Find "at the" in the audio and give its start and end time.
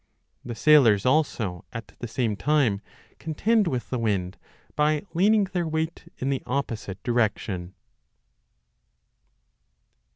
1.71-2.07